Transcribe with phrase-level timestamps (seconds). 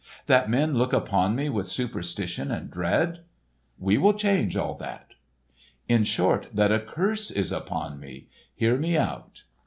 [0.25, 3.19] "That men look upon me with superstition and dread——"
[3.77, 5.09] "We will change all that."
[5.87, 8.25] "In short, that a curse is upon me?
[8.55, 9.43] Hear me out!"